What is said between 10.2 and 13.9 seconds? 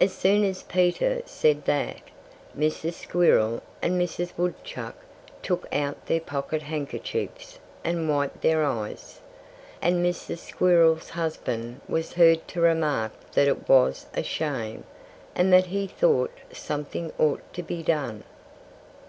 Squirrel's husband was heard to remark that it